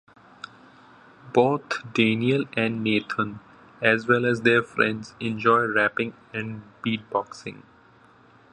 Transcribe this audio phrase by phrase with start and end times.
[1.31, 3.39] Both Daniel and Nathan,
[3.83, 7.61] as well as their friends, enjoy rapping and beatboxing.